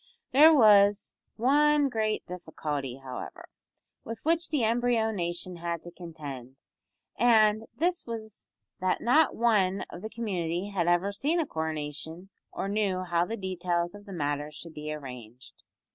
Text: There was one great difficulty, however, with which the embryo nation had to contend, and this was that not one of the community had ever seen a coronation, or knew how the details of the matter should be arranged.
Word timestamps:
There 0.31 0.51
was 0.51 1.13
one 1.35 1.87
great 1.87 2.25
difficulty, 2.25 2.95
however, 3.03 3.47
with 4.03 4.17
which 4.25 4.49
the 4.49 4.63
embryo 4.63 5.11
nation 5.11 5.57
had 5.57 5.83
to 5.83 5.91
contend, 5.91 6.55
and 7.19 7.65
this 7.75 8.07
was 8.07 8.47
that 8.79 9.01
not 9.01 9.35
one 9.35 9.83
of 9.91 10.01
the 10.01 10.09
community 10.09 10.69
had 10.69 10.87
ever 10.87 11.11
seen 11.11 11.39
a 11.39 11.45
coronation, 11.45 12.31
or 12.51 12.67
knew 12.67 13.03
how 13.03 13.25
the 13.27 13.37
details 13.37 13.93
of 13.93 14.07
the 14.07 14.11
matter 14.11 14.49
should 14.51 14.73
be 14.73 14.91
arranged. 14.91 15.61